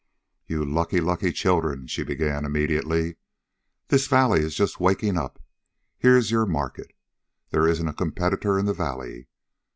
[0.47, 3.17] "You lucky, lucky children," she began immediately.
[3.89, 5.39] "This valley is just waking up.
[5.95, 6.93] Here's your market.
[7.51, 9.27] There isn't a competitor in the valley.